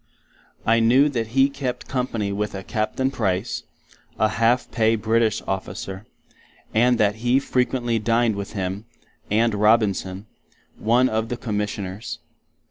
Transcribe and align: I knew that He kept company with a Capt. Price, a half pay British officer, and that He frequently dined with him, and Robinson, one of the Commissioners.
I 0.65 0.79
knew 0.79 1.09
that 1.09 1.37
He 1.37 1.47
kept 1.47 1.87
company 1.87 2.31
with 2.31 2.55
a 2.55 2.63
Capt. 2.63 2.97
Price, 3.11 3.61
a 4.17 4.29
half 4.29 4.71
pay 4.71 4.95
British 4.95 5.43
officer, 5.47 6.07
and 6.73 6.97
that 6.97 7.17
He 7.17 7.37
frequently 7.39 7.99
dined 7.99 8.35
with 8.35 8.53
him, 8.53 8.85
and 9.29 9.53
Robinson, 9.53 10.25
one 10.79 11.07
of 11.07 11.29
the 11.29 11.37
Commissioners. 11.37 12.17